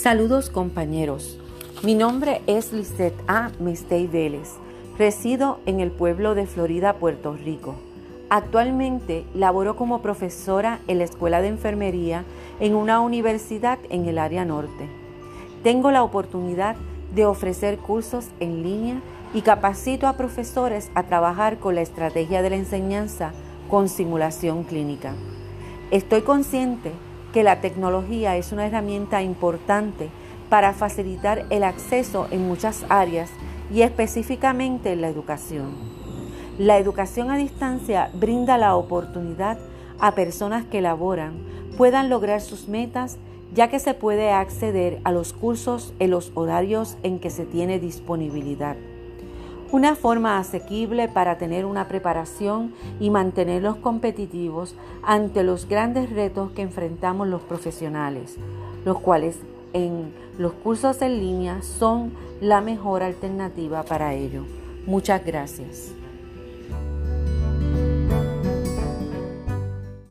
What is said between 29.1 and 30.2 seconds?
importante